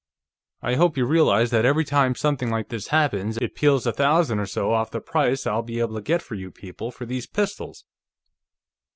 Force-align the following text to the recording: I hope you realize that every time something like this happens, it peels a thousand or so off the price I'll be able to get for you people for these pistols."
I 0.63 0.73
hope 0.77 0.97
you 0.97 1.05
realize 1.05 1.51
that 1.51 1.63
every 1.63 1.85
time 1.85 2.15
something 2.15 2.49
like 2.49 2.69
this 2.69 2.87
happens, 2.87 3.37
it 3.37 3.53
peels 3.53 3.85
a 3.85 3.91
thousand 3.93 4.39
or 4.39 4.47
so 4.47 4.73
off 4.73 4.89
the 4.89 4.99
price 4.99 5.45
I'll 5.45 5.61
be 5.61 5.79
able 5.79 5.93
to 5.93 6.01
get 6.01 6.23
for 6.23 6.33
you 6.33 6.49
people 6.49 6.89
for 6.89 7.05
these 7.05 7.27
pistols." 7.27 7.85